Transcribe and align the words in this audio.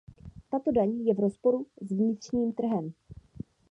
Tato 0.49 0.71
daň 0.71 0.89
je 0.91 1.13
v 1.13 1.19
rozporu 1.19 1.67
s 1.81 1.91
vnitřním 1.91 2.53
trhem. 2.53 2.93